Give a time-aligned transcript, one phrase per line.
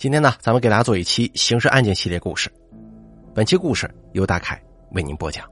[0.00, 2.50] 今天呢，咱们给大家做一期刑事案件系列故事。
[3.34, 4.58] 本期故事由大凯
[4.92, 5.46] 为您播讲。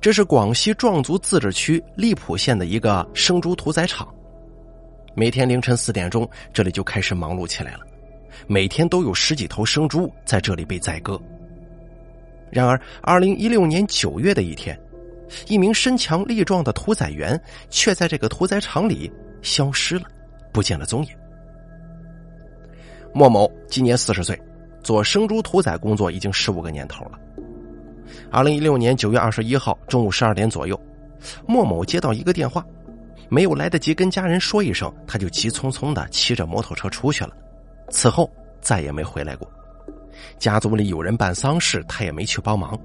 [0.00, 4.08] 这是广西壮族自治区荔浦县的一个生猪屠宰场。
[5.14, 7.80] 每天凌晨四点钟，这里就开始忙碌起来了。
[8.46, 11.20] 每天都有十几头生猪在这里被宰割。
[12.50, 14.74] 然而，二零一六年九月的一天，
[15.48, 19.12] 一名身强力壮的屠宰员却在这个屠宰场里
[19.42, 20.04] 消失了，
[20.50, 21.10] 不见了踪影。
[23.12, 24.40] 莫某今年四十岁，
[24.82, 27.18] 做生猪屠宰工作已经十五个年头了。
[28.30, 30.78] 二零一六年九月二十一号中午十二点左右，
[31.46, 32.64] 莫某接到一个电话，
[33.28, 37.30] 没有来得及跟家人说一声，他就急匆匆的骑着摩托车出去了。
[37.90, 39.50] 此后再也没回来过。
[40.38, 42.78] 家族里有人办丧事，他也没去帮忙。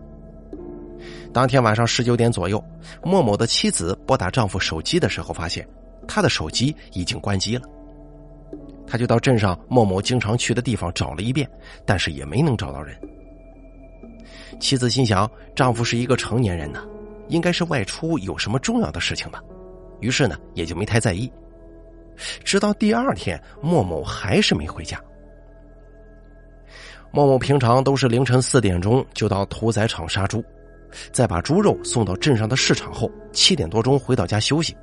[1.34, 2.64] 当天晚上十九点左右，
[3.04, 5.68] 莫某的妻子拨打丈夫手机的时候，发现
[6.08, 7.68] 他的手机已经关机了。
[8.86, 11.50] 他就到镇上莫某经常去的地方找了一遍，
[11.86, 12.96] 但是也没能找到人。
[14.60, 16.84] 妻子心想，丈夫是一个成年人呢，
[17.28, 19.42] 应该是外出有什么重要的事情吧，
[20.00, 21.32] 于是呢也就没太在意。
[22.44, 25.02] 直到第二天，莫某还是没回家。
[27.12, 30.44] 莫某平常都是凌晨四点钟就到屠宰场杀猪，
[31.12, 34.76] 再把猪肉送到镇上的市场后，七点多钟回到家休息。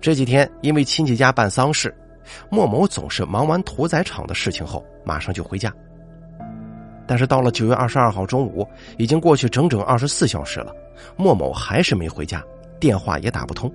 [0.00, 1.92] 这几天因为亲戚家办丧事。
[2.50, 5.72] 莫某总是忙完屠宰场的事情后，马上就回家。
[7.06, 10.74] 但是到了九月二十二号中午，已经过去整整二十四小时了，
[11.16, 12.42] 莫某还是没回家，
[12.78, 13.72] 电话也打不通。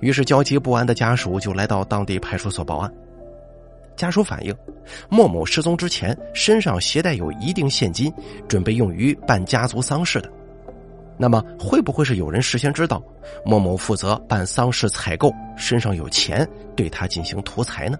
[0.00, 2.92] 于是焦急不安的家属就来到当地派出所报案。
[3.96, 4.54] 家属反映，
[5.08, 8.12] 莫某失踪之前身上携带有一定现金，
[8.46, 10.30] 准备用于办家族丧事的。
[11.18, 13.02] 那么会不会是有人事先知道
[13.44, 17.98] 莫某负责办丧事采购，身上有钱，对他进行图财呢？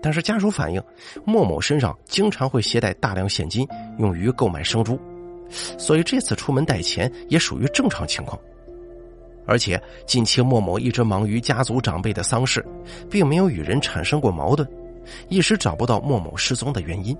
[0.00, 0.80] 但是家属反映，
[1.24, 3.66] 莫某身上经常会携带大量现金
[3.98, 4.96] 用于购买生猪，
[5.50, 8.38] 所以这次出门带钱也属于正常情况。
[9.44, 12.64] 而且近期莫某一直忙于家族长辈的丧事，
[13.10, 14.68] 并没有与人产生过矛盾，
[15.28, 17.16] 一时找不到莫某失踪的原因。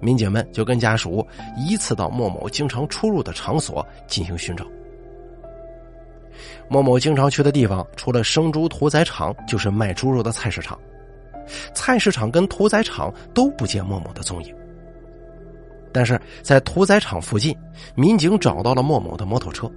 [0.00, 1.26] 民警们就跟家属
[1.56, 4.64] 依次到莫某经常出入的场所进行寻找。
[6.68, 10.78] 莫某经常去的地方，除了生猪屠宰场，就是卖猪肉的菜市场。
[11.72, 14.54] 菜市场跟屠宰场都不见莫某的踪影。
[15.92, 17.56] 但是在屠宰场附近，
[17.94, 19.70] 民警找到了莫某的摩托车。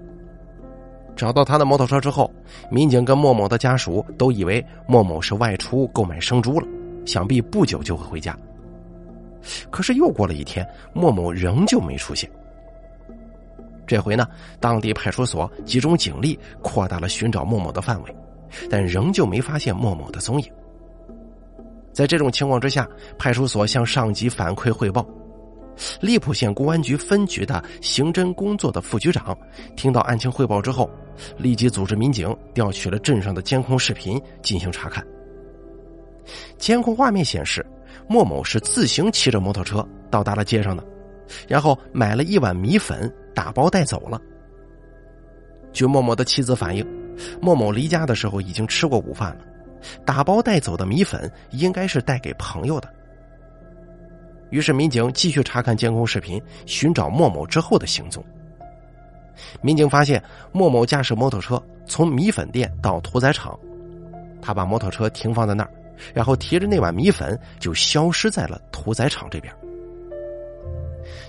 [1.15, 2.29] 找到他的摩托车之后，
[2.69, 6.67] 民警跟莫某的家属都以为莫某是外出购买生猪了，
[7.05, 8.37] 想必不久就会回家。
[9.69, 12.29] 可是又过了一天，莫某仍旧没出现。
[13.87, 14.27] 这回呢，
[14.59, 18.15] 当地派出所集中警力，扩大了寻找莫某的范围，
[18.69, 20.51] 但仍旧没发现莫某的踪影。
[21.91, 25.03] 在这种情况之下，派出所向上级反馈汇报。
[26.01, 29.35] 荔浦县公安局分局的刑侦工作的副局长
[29.75, 30.87] 听到案情汇报之后，
[31.37, 35.03] 立即组织民警调取了镇上的监控视频进行查看。
[36.57, 37.65] 监控画面显示。
[38.09, 40.83] 莫某是自行骑着摩托车到达了街上的，
[41.47, 44.19] 然后买了一碗米粉，打包带走了。
[45.71, 46.83] 据莫某的妻子反映，
[47.39, 49.45] 莫某离家的时候已经吃过午饭了，
[50.03, 52.91] 打包带走的米粉应该是带给朋友的。
[54.49, 58.25] 于是民警继续查看监控视频，寻找莫某之后的行踪。
[59.61, 60.21] 民警发现
[60.51, 63.57] 莫某驾驶摩托车从米粉店到屠宰场，
[64.41, 65.71] 他把摩托车停放在那儿。
[66.13, 69.53] 然后提着那碗米粉就消失在了屠宰场这边。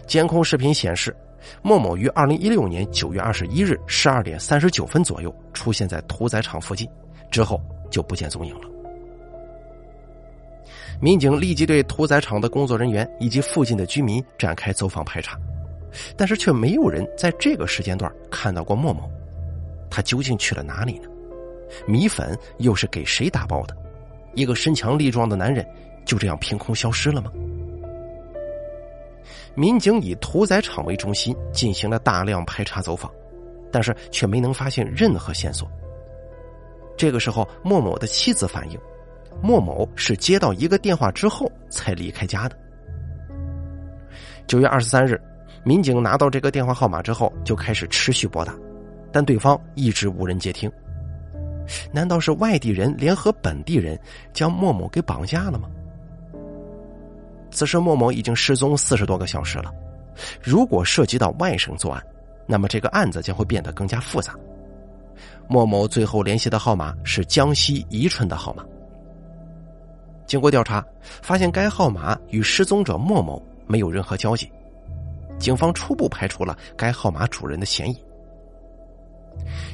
[0.06, 1.14] 监控视频显示，
[1.62, 6.88] 莫某于二零一六年九月二十一日十二点三十九分左右出现在屠宰场附近，
[7.30, 7.60] 之后
[7.90, 8.68] 就不见踪影了。
[11.00, 15.38] 民警立即对屠宰场的工作人员以及附近的居民展开走访排查，
[16.16, 19.10] 但是却没有人在这个时间段看到过莫某。
[19.88, 21.08] 他究竟去了哪里呢？
[21.86, 23.76] 米粉又是给谁打包的？
[24.34, 25.66] 一个身强力壮的男人
[26.04, 27.30] 就这样凭空消失了吗？
[29.54, 33.10] 民警以屠宰场为中心进行了大量排查走访，
[33.72, 35.68] 但是却没能发现任何线索。
[36.96, 38.78] 这个时候，莫某的妻子反映，
[39.42, 42.56] 莫某是接到一个电话之后才离开家的。
[44.46, 45.20] 九月二十三日，
[45.64, 48.54] 民警拿到这个电话号码之后，就开始持续拨打，
[49.12, 50.70] 但对方一直无人接听。
[51.92, 53.98] 难道是外地人联合本地人
[54.32, 55.68] 将莫某给绑架了吗？
[57.50, 59.72] 此时莫某已经失踪四十多个小时了，
[60.40, 62.02] 如果涉及到外省作案，
[62.46, 64.34] 那么这个案子将会变得更加复杂。
[65.48, 68.64] 莫某最后联系的号码是江西宜春的号码。
[70.26, 70.84] 经过调查，
[71.22, 74.48] 发现该号码与失踪者莫某没有任何交集，
[75.40, 78.00] 警方初步排除了该号码主人的嫌疑。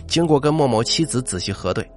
[0.06, 1.88] 经过跟莫某妻子仔细核对，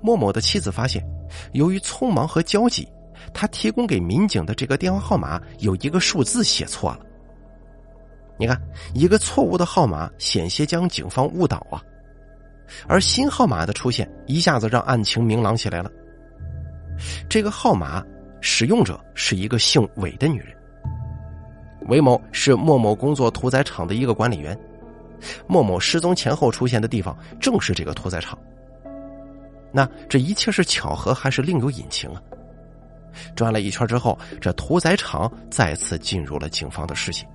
[0.00, 1.04] 莫某的妻子发现，
[1.52, 2.88] 由于匆忙和焦急，
[3.32, 7.00] 他提供给民警的这个电话号码有一个数字写错了。
[8.38, 8.60] 你看，
[8.94, 11.82] 一个错误的号码险些将警方误导啊！
[12.88, 15.90] 而新号码的出现，一下子让案情明朗起来了。
[17.28, 18.04] 这个号码
[18.40, 20.56] 使用者是一个姓韦的女人，
[21.88, 24.58] 韦某是莫某工作屠宰场的一个管理员。
[25.46, 28.38] 莫某失踪前后出现的地方正是这个屠宰场。
[29.72, 32.20] 那这一切是巧合还是另有隐情啊？
[33.36, 37.28] 转了一圈之后，这屠宰场再次进入了警方的视线。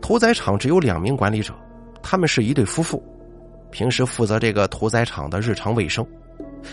[0.00, 1.54] 屠宰场只有两名管理者，
[2.02, 3.02] 他们是一对夫妇，
[3.70, 6.06] 平时负责这个屠宰场的日常卫生。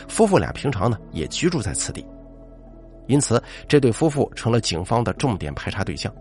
[0.08, 2.06] 夫妇俩平常呢也居住在此地，
[3.06, 6.14] 因此这对夫妇成了警方的重点排查对象。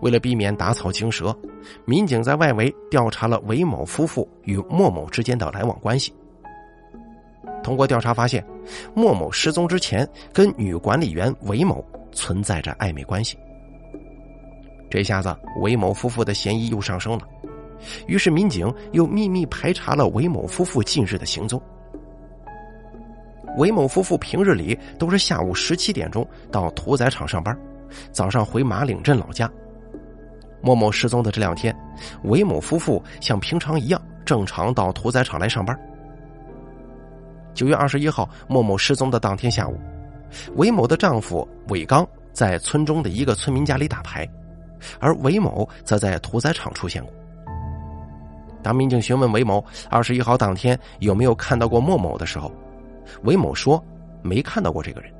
[0.00, 1.36] 为了避免打草惊蛇，
[1.84, 6.12] 民警在外围调查了韦某夫妇与莫某之间的来往关系。
[7.62, 8.44] 通过调查发现，
[8.94, 11.82] 莫某失踪之前跟女管理员韦某
[12.12, 13.38] 存在着暧昧关系。
[14.90, 17.26] 这下子韦某夫妇的嫌疑又上升了，
[18.06, 21.60] 于是民警又秘密排查了韦某夫妇近日的行踪。
[23.56, 27.56] 韦某夫妇平日里都是下午十七点钟到屠宰场上班。
[28.12, 29.50] 早上回马岭镇老家。
[30.60, 31.76] 莫某失踪的这两天，
[32.22, 35.78] 韦某夫妇像平常一样正常到屠宰场来上班。
[37.52, 39.78] 九月二十一号，莫某失踪的当天下午，
[40.56, 44.26] 韦某的丈夫韦刚在村中的一个村民家里打牌，
[44.98, 47.12] 而韦某则在屠宰场出现过。
[48.62, 52.50] 当民警询问韦某二十一号当天有没有看到过莫某的时候，
[53.24, 53.80] 韦某说
[54.22, 55.13] 没看到过这个人。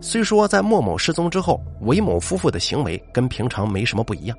[0.00, 4.36] 虽说在莫某失踪之后，韦某夫妇的行为跟平常没什么不一样，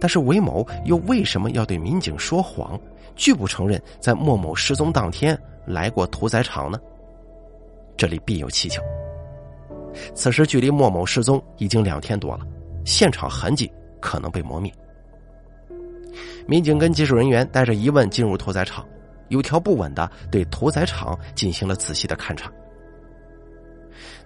[0.00, 2.78] 但是韦某又为什么要对民警说谎，
[3.14, 5.36] 拒不承认在莫某失踪当天
[5.66, 6.78] 来过屠宰场呢？
[7.96, 8.82] 这里必有蹊跷。
[10.14, 12.46] 此时距离莫某失踪已经两天多了，
[12.84, 13.70] 现场痕迹
[14.00, 14.70] 可能被磨灭。
[16.46, 18.86] 民警跟技术人员带着疑问进入屠宰场，
[19.28, 22.52] 有条不紊的对屠宰场进行了仔细的勘查。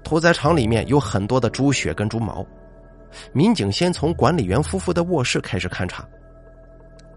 [0.02, 2.44] 屠宰场里面有很多的猪血跟猪毛，
[3.32, 6.06] 民警先从管理员夫妇的卧室开始勘查。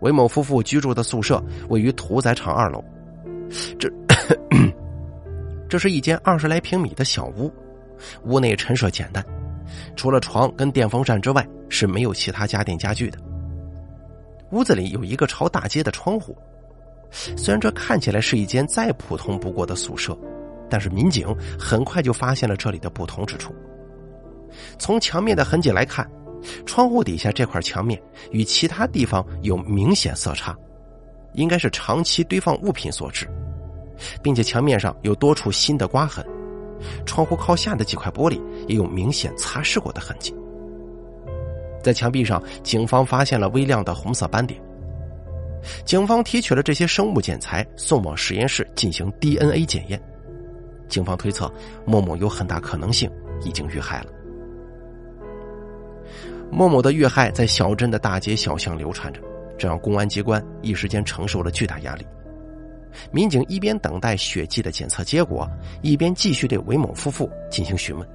[0.01, 2.83] 韦某夫妇居住的宿舍位于屠宰场二楼，
[3.79, 3.89] 这
[5.69, 7.51] 这是一间二十来平米的小屋，
[8.25, 9.23] 屋内陈设简单，
[9.95, 13.17] 除了床跟电风扇之外是没有其他家电家具的。
[14.51, 16.37] 屋子里有一个朝大街的窗户，
[17.37, 20.15] 虽然这看起来是一间再普通不过的宿舍。
[20.73, 21.27] 但是民警
[21.59, 23.53] 很快就发现了这里的不同之处。
[24.79, 26.09] 从墙面的痕迹来看，
[26.65, 30.57] 窗户底下这块墙面与其他地方有明显色差，
[31.33, 33.29] 应该是长期堆放物品所致，
[34.23, 36.25] 并且墙面上有多处新的刮痕，
[37.05, 40.33] 窗户靠下的几块玻璃也有明显擦拭过的痕迹。
[41.83, 44.59] 在墙壁上，警方发现了微量的红色斑点。
[45.85, 50.01] 警方提取了这些生物检材，送往实验室进行 DNA 检验。
[50.93, 51.51] 警方推测，
[51.87, 53.09] 莫某有很大可能性
[53.41, 54.11] 已经遇害了。
[56.51, 59.19] 莫某的遇害在小镇的大街小巷流传着，
[59.57, 62.05] 这让公安机关一时间承受了巨大压力。
[63.11, 65.49] 民警一边等待血迹的检测结果，
[65.81, 68.07] 一边继续对韦某夫妇进行询问，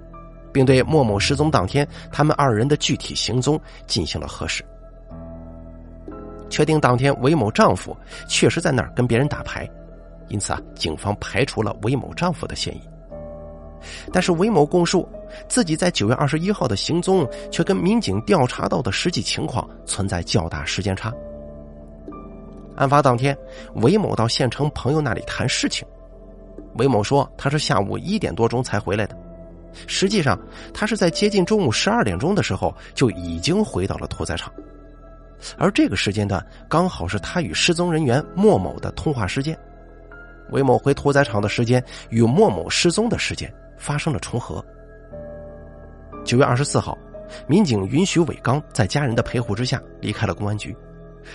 [0.52, 4.64] 并对莫某失踪当天他们二人的具体行踪进行了核实。
[6.48, 7.94] 确定当天韦某丈夫
[8.28, 9.68] 确实在那儿跟别人打牌。
[10.28, 12.80] 因此啊，警方排除了韦某丈夫的嫌疑。
[14.12, 15.08] 但是韦某供述，
[15.48, 21.12] 自己在九月二十一号的行踪却跟民警调查到的实际情况存在较大时间差。
[22.76, 23.36] 案发当天，
[23.76, 25.86] 韦某到县城朋友那里谈事情。
[26.74, 29.16] 韦某说他是下午一点多钟才回来的，
[29.86, 30.38] 实际上
[30.74, 34.52] 他是在接近中午十二点钟的时候就已经回到了屠宰场，
[35.56, 39.58] 而这个时间段刚好是他与失踪人员莫某的通话时间。
[40.50, 44.64] 韦某回屠宰场的时间与莫某失踪的时间发生了重合。
[46.24, 46.96] 九月二十四号，
[47.46, 50.76] 民警允许韦刚在家人的陪护之下离开了公安局，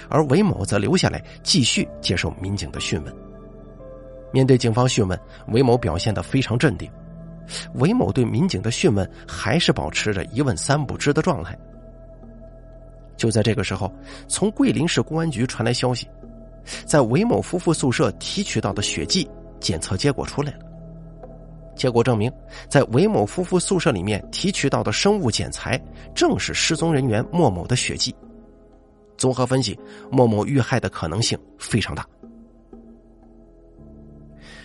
[0.09, 3.15] 而韦某则留下来继续接受民警的讯问。
[4.31, 6.89] 面对警方讯问，韦某表现得非常镇定。
[7.75, 11.57] 韦某对民警的讯问还是保持着一问三不知的状态。
[13.15, 13.93] 就在这个时候，
[14.27, 16.07] 从桂林市公安局传来消息，
[16.85, 19.29] 在韦某夫妇宿舍提取到的血迹
[19.59, 20.59] 检测结果出来了。
[21.75, 22.31] 结果证明，
[22.69, 25.81] 在韦某夫妇宿舍里面提取到的生物检材
[26.13, 28.15] 正是失踪人员莫某的血迹。
[29.17, 29.79] 综合分析，
[30.11, 32.05] 莫某遇害的可能性非常大。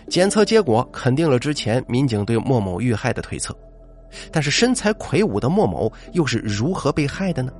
[0.08, 3.56] 检测结果肯定了之前民警对莫某遇害的推测，
[4.32, 7.52] 但是身材魁梧的莫某又是如何被害的呢？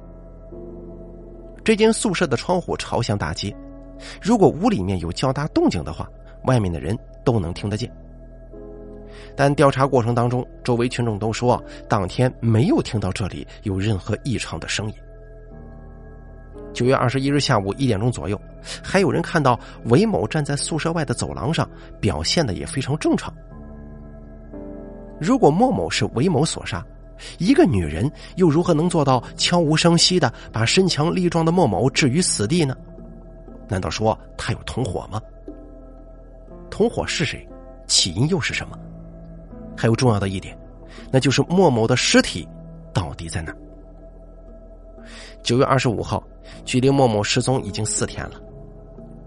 [1.64, 3.54] 这间宿舍的窗户朝向大街，
[4.20, 6.08] 如果屋里面有较大动静的话，
[6.44, 7.90] 外面的人都能听得见。
[9.36, 14.94] 但调查过程当中，周围群众都说当天没有听到这里有任何异常的声音。
[16.72, 18.40] 九月二十一日下午一点钟左右，
[18.82, 21.68] 还有人看到韦某站在宿舍外的走廊上，
[22.00, 23.32] 表现的也非常正常。
[25.20, 26.84] 如果莫某是韦某所杀，
[27.38, 32.76] 一个女人又如何能做到悄无声息的把身强力壮的莫某置于死地呢？
[33.68, 35.20] 难道说他有同伙吗？
[36.70, 37.46] 同伙是谁？
[37.86, 38.78] 起因又是什么？
[39.76, 40.58] 还有重要的一点，
[41.10, 42.46] 那就是莫某的尸体
[42.92, 43.54] 到底在哪？
[45.42, 46.22] 九月二十五号，
[46.64, 48.40] 距离莫某失踪已经四天了。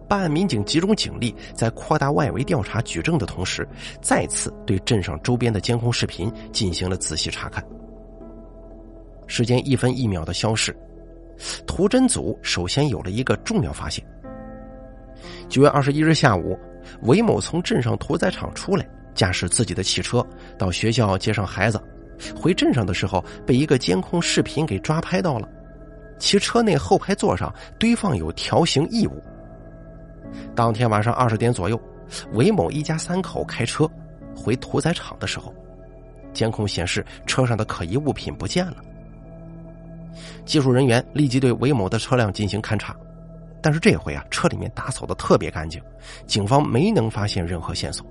[0.08, 3.68] 办案民警集中警力，在扩大外围调查举证的同时，
[4.02, 7.66] 再次对镇上周边的监控视频进行了仔细查看。
[9.26, 10.76] 时间一分一秒的消逝，
[11.66, 14.06] 图侦组首先有了一个重要发现。
[15.52, 16.58] 九月二十一日下午，
[17.02, 20.26] 韦某从镇上屠宰场出来，驾驶自己的汽车
[20.58, 21.78] 到学校接上孩子，
[22.34, 25.50] 回镇上的时候被一个监控视频给抓拍到了。
[26.18, 29.22] 其车内后排座上堆放有条形异物。
[30.56, 31.78] 当天晚上二十点左右，
[32.32, 33.86] 韦某一家三口开车
[34.34, 35.54] 回屠宰场的时候，
[36.32, 38.78] 监控显示车上的可疑物品不见了。
[40.46, 42.96] 技术人员立即对韦某的车辆进行勘查，
[43.62, 45.82] 但是这回啊，车里面打扫的特别干净，
[46.26, 48.06] 警方没能发现任何线索。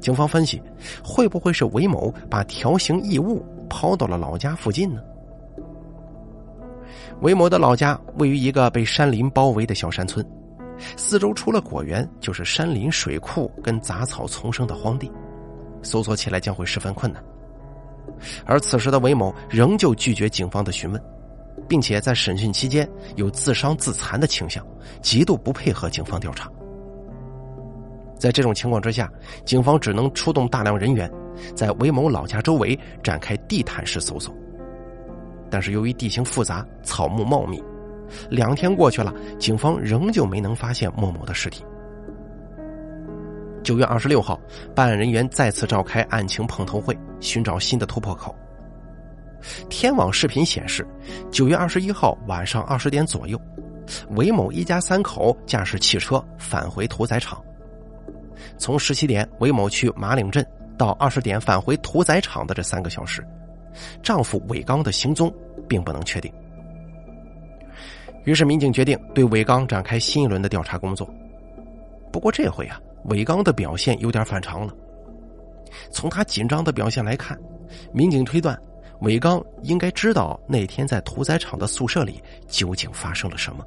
[0.00, 0.62] 警方分析，
[1.02, 5.02] 会不会是韦某把条形异物抛到了老家附近呢？
[7.20, 10.24] 韦某的老家位于一个被山林包围的小山村，
[10.96, 15.10] 四周除了果园就是山林、水库跟杂草丛生的荒地，
[15.82, 17.20] 搜索起来将会十分困难。
[18.46, 21.02] 而此时的韦某仍旧拒绝警方的询问，
[21.68, 24.64] 并且在审讯期间有自伤自残的倾向，
[25.02, 26.50] 极度不配合警方调查。
[28.18, 29.08] 在这种情况之下，
[29.44, 31.08] 警方只能出动大量人员，
[31.54, 34.34] 在韦某老家周围展开地毯式搜索。
[35.50, 37.62] 但是由于地形复杂，草木茂密，
[38.28, 41.64] 两天过去了，警方仍旧没能发现莫某的尸体。
[43.62, 44.40] 九月二十六号，
[44.74, 48.34] 办案人员再次召开案情碰头会，寻找新的突破口。
[49.68, 50.86] 天网视频显示，
[51.30, 53.40] 九月二十一号晚上二十点左右，
[54.10, 57.42] 韦某一家三口驾驶汽车返回屠宰场。
[58.56, 63.24] 从十七点韦某去马岭镇到二十点返回屠宰场的这三个小时。
[64.02, 65.32] 丈夫韦刚的行踪
[65.68, 66.32] 并不能确定，
[68.24, 71.08] 于是民警决定对韦刚展开新一轮的调查工作。
[72.10, 74.74] 不过这回啊，韦刚的表现有点反常了。
[75.92, 77.38] 从他紧张的表现来看，
[77.92, 78.58] 民警推断
[79.00, 83.64] 韦刚应该知道那天在屠宰场的宿舍里究竟发生了什么。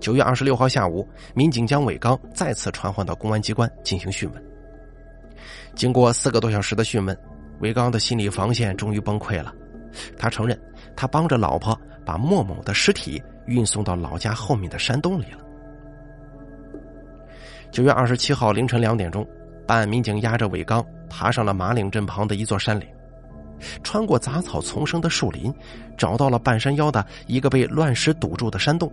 [0.00, 4.44] 九月二十六号下午，民警将韦刚再次传唤到公安机关进行讯问。
[5.74, 7.16] 经过四个多小时的讯问。
[7.60, 9.54] 韦刚的心理防线终于崩溃了，
[10.18, 10.60] 他承认
[10.96, 15.38] 他帮着老婆把莫某的尸体运送到老家后面的山洞里了。
[17.70, 19.26] 九月二十七号凌晨两点钟，
[19.68, 22.88] 办案民警押着韦刚爬上了马岭镇旁的一座山岭，
[23.82, 25.52] 穿过杂草丛生的树林，
[25.96, 28.90] 找到了半山腰的一个被乱石堵住的山洞。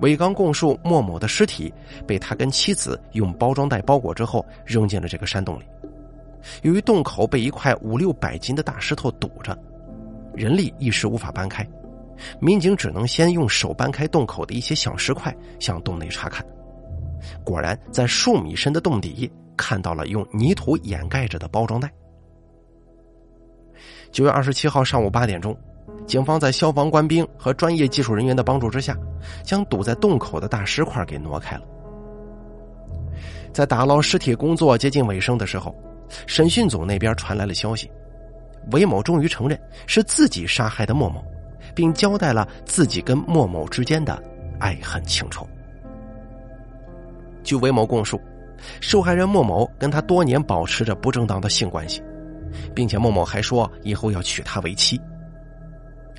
[0.00, 1.72] 韦刚供述，莫某的尸体
[2.06, 5.64] 被他跟妻子用包装袋包裹之后扔进了这个山洞里。
[6.62, 9.56] 由于洞口被一块五六百斤的大石头堵着，
[10.34, 11.66] 人力一时无法搬开，
[12.40, 16.44] 民警只能先用手搬开洞口的一些小石块，向洞内查看。
[17.42, 21.90] 果然，在数米深的洞底看到了用泥土掩盖着的包装袋。
[24.14, 25.56] 九月二十七号上午八点钟，
[26.06, 28.96] 警方在消防官兵和专业技术人员的帮助之下，
[29.42, 31.62] 将堵在洞口的大石块给挪开了。
[33.52, 35.74] 在打捞尸体工作接近尾声的时候。
[36.26, 37.90] 审讯组那边传来了消息，
[38.70, 41.24] 韦某终于承认是自己杀害的莫某，
[41.74, 44.22] 并交代了自己跟莫某之间的
[44.60, 45.48] 爱恨情仇。
[47.42, 48.20] 据韦某供述，
[48.80, 52.00] 受害人莫某跟他多年保持着不正当的性关系，
[52.74, 55.00] 并且莫某还说以后要娶她为妻。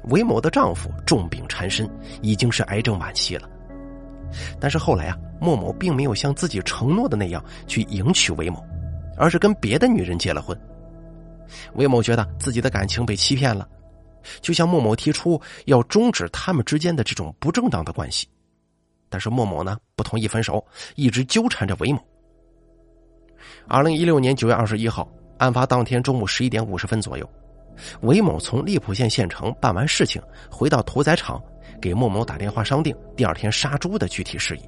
[0.10, 1.89] 韦某的丈夫重病缠身，
[2.22, 3.50] 已经是癌症晚期了。
[4.60, 8.63] 但是后来啊，莫某并没有像自己承诺的那样去迎娶韦某，
[9.18, 10.58] 而是跟别的女人结了婚。
[11.75, 13.68] 韦某觉得自己的感情被欺骗了，
[14.42, 18.27] 就向莫某提出要终止他们之间的这种不正当的关系。
[19.10, 20.63] 但是莫某呢不同意分手，
[20.96, 22.00] 一直纠缠着韦某。
[23.68, 27.30] 二零一六年九月二十一号，案发当天中午十一点五十分左右，
[28.01, 31.42] 韦某从荔浦县县城办完事情，回到屠宰场，
[31.82, 34.62] 给莫某打电话商定第二天杀猪的具体事宜。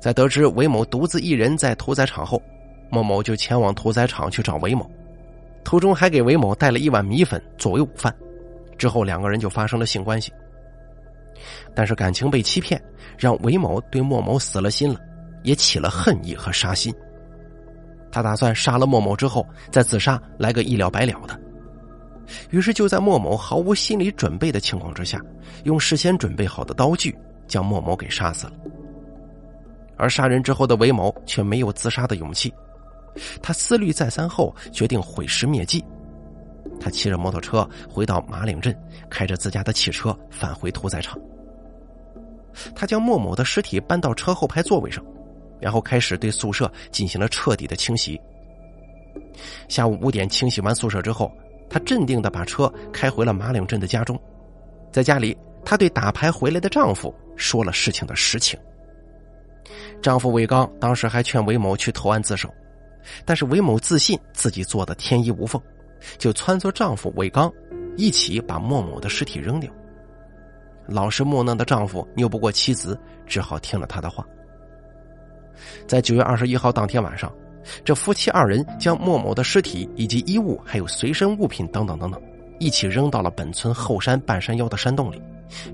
[0.00, 2.42] 在得知韦某独自一人在屠宰场后，
[2.90, 4.90] 莫某就前往屠宰场去找韦某。
[5.64, 8.14] 途中还给韦某带了一碗米粉作为午饭，
[8.78, 10.32] 之后两个人就发生了性关系。
[11.74, 12.80] 但是感情被欺骗，
[13.18, 14.98] 让韦某对莫某死了心了，
[15.42, 16.94] 也起了恨意和杀心。
[18.16, 21.38] 他打算杀了莫某之后再自杀，来个一了百了的。
[22.48, 25.20] 于是就在莫某毫无心理准备的情况之下，
[25.64, 27.14] 用事先准备好的刀具
[27.46, 28.54] 将莫某给杀死了。
[29.98, 32.50] 而杀人之后的韦某却没有自杀的勇气。
[33.42, 35.84] 他思虑再三后，决定毁尸灭迹。
[36.80, 38.74] 他骑着摩托车回到马岭镇，
[39.10, 41.18] 开着自家的汽车返回屠宰场。
[42.74, 45.04] 他将莫某的尸体搬到车后排座位上，
[45.60, 48.20] 然后开始对宿舍进行了彻底的清洗。
[49.68, 51.30] 下午五点清洗完宿舍之后，
[51.68, 54.20] 他镇定的把车开回了马岭镇的家中。
[54.92, 58.58] 在家里，他对打牌回来的丈夫说了事情的实情。
[60.00, 62.48] 丈夫韦刚当时还劝韦某去投案自首。
[63.24, 65.62] 但是韦某自信自己做的天衣无缝，
[66.18, 67.52] 就撺掇丈夫韦刚
[67.96, 69.72] 一起把莫某的尸体扔掉。
[70.88, 74.26] 老实木讷的丈夫拗不过妻子，只好听了他的话。
[75.86, 77.32] 在九月二十一号当天晚上，
[77.84, 82.20] 这夫妻二人将莫某的尸体以及衣物还有随身物品等等等等，
[82.58, 85.20] 一起扔到了本村后山半山腰的山洞里，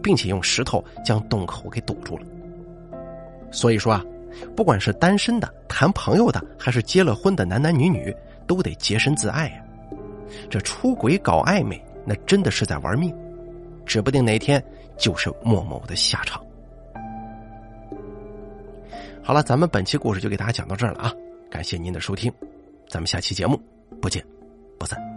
[0.02, 2.24] 并且用石头将洞口给堵住了。
[3.50, 4.04] 所以说啊。
[4.56, 9.62] 不管是单身的、谈朋友的，还是结了婚的男男女女，都得洁身自爱呀。
[10.48, 13.14] 这出轨搞暧昧，那真的是在玩命，
[13.84, 14.64] 指不定哪天
[14.96, 16.42] 就是莫某的下场。
[19.24, 21.12] 好了，咱们本期故事就给大家讲到这儿了啊！
[21.50, 22.32] 感谢您的收听，
[22.88, 23.60] 咱们下期节目
[24.00, 24.24] 不见
[24.78, 25.11] 不散。